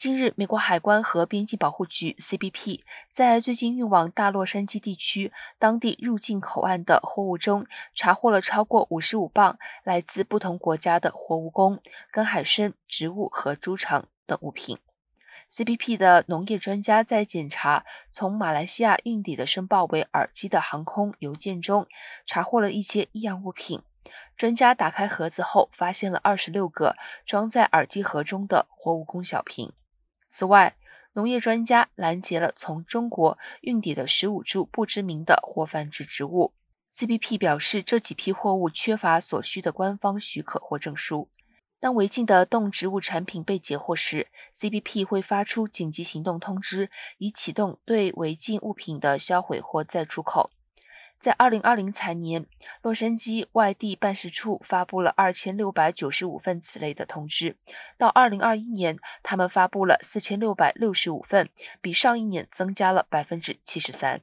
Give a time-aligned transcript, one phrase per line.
[0.00, 14.78] 近日，美国海关和边境保护局 （CBP） 在最近运往大洛杉矶地区当地入境口岸的货物中，查获了超过五十五磅来自不同国家的活蜈蚣、跟海参、植物和猪肠等物品。
[15.50, 21.86] CBP 的农业专家在检查从马来西亚运抵的申报为耳机的航空邮件中，
[22.24, 23.82] 查获了一些异样物品。
[24.34, 26.96] 专家打开盒子后，发现了二十六个
[27.26, 29.70] 装在耳机盒中的活蜈蚣小瓶。
[30.30, 30.76] 此外，
[31.14, 36.54] 农业专家拦截了从中国运抵的十五株不知名的或繁殖植物。
[36.92, 41.28] CBP 表示，这几批货物缺乏所需的官方许可或证书。
[41.80, 50.50] 当违禁的动植物产品被截获时，CBP 会发出紧急行动通知，以启动对违禁物品的销毁或再出口。
[51.20, 52.46] 在二零二零财年，
[52.80, 57.58] 洛杉矶外地办事处发布了二千六百九十五份此类的通知。
[57.98, 61.50] 到二零二一年，他们发布了四千六百六十五份，
[61.82, 64.22] 比上一年增加了百分之七十三。